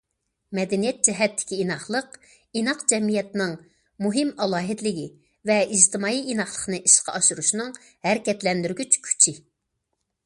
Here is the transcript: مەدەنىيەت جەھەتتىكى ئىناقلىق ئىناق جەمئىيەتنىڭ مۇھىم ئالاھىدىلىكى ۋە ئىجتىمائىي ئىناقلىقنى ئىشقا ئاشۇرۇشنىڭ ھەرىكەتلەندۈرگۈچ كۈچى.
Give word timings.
مەدەنىيەت 0.59 1.01
جەھەتتىكى 1.07 1.59
ئىناقلىق 1.63 2.17
ئىناق 2.61 2.81
جەمئىيەتنىڭ 2.93 3.53
مۇھىم 4.07 4.33
ئالاھىدىلىكى 4.47 5.05
ۋە 5.51 5.59
ئىجتىمائىي 5.77 6.25
ئىناقلىقنى 6.33 6.83
ئىشقا 6.91 7.17
ئاشۇرۇشنىڭ 7.21 7.73
ھەرىكەتلەندۈرگۈچ 8.09 8.99
كۈچى. 9.09 9.37